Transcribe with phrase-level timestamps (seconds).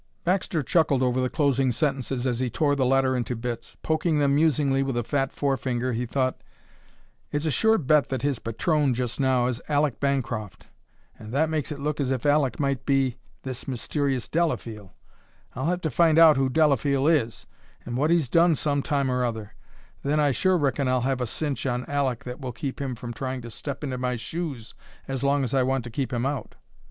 [0.23, 3.77] Baxter chuckled over the closing sentences as he tore the letter into bits.
[3.83, 6.41] Poking them musingly with a fat forefinger he thought:
[7.31, 10.65] "It's a sure bet that his patron just now is Aleck Bancroft;
[11.19, 14.91] and that makes it look as if Aleck might be this mysterious Delafeel
[15.55, 17.45] I'll have to find out who Delafeel is
[17.85, 19.53] and what he's done some time or other;
[20.01, 23.13] then I sure reckon I'll have a cinch on Aleck that will keep him from
[23.13, 24.73] trying to step into my shoes
[25.07, 26.55] as long as I want him to keep out."